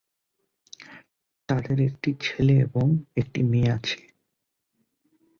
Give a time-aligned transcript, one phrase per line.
[1.49, 2.85] তাদের একটি ছেলে এবং
[3.15, 3.99] একটি মেয়ে আছে।